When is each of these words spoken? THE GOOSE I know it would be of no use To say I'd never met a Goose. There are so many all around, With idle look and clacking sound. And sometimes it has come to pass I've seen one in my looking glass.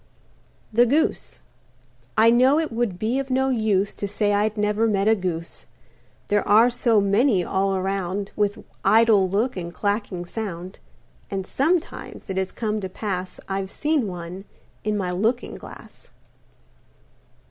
THE 0.73 0.87
GOOSE 0.87 1.41
I 2.17 2.31
know 2.31 2.57
it 2.57 2.71
would 2.71 2.97
be 2.97 3.19
of 3.19 3.29
no 3.29 3.49
use 3.49 3.93
To 3.93 4.07
say 4.07 4.33
I'd 4.33 4.57
never 4.57 4.87
met 4.87 5.07
a 5.07 5.13
Goose. 5.13 5.67
There 6.27 6.41
are 6.47 6.71
so 6.71 6.99
many 6.99 7.43
all 7.43 7.75
around, 7.75 8.31
With 8.35 8.63
idle 8.83 9.29
look 9.29 9.55
and 9.55 9.71
clacking 9.71 10.25
sound. 10.25 10.79
And 11.29 11.45
sometimes 11.45 12.31
it 12.31 12.37
has 12.37 12.51
come 12.51 12.81
to 12.81 12.89
pass 12.89 13.39
I've 13.47 13.69
seen 13.69 14.07
one 14.07 14.45
in 14.83 14.97
my 14.97 15.11
looking 15.11 15.53
glass. 15.53 16.09